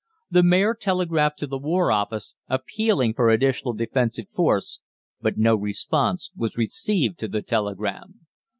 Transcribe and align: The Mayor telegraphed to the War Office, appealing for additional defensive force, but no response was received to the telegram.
The 0.31 0.41
Mayor 0.41 0.73
telegraphed 0.73 1.37
to 1.37 1.45
the 1.45 1.59
War 1.59 1.91
Office, 1.91 2.35
appealing 2.49 3.13
for 3.13 3.29
additional 3.29 3.75
defensive 3.75 4.29
force, 4.29 4.79
but 5.21 5.37
no 5.37 5.55
response 5.55 6.31
was 6.35 6.57
received 6.57 7.19
to 7.19 7.27
the 7.27 7.43
telegram. 7.43 8.21